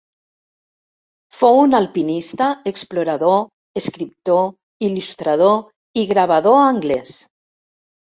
Fou 1.41 1.59
un 1.65 1.79
alpinista, 1.81 2.47
explorador, 2.73 3.37
escriptor, 3.83 4.43
il·lustrador 4.91 5.57
i 6.05 6.11
gravador 6.17 6.63
anglès. 6.75 7.19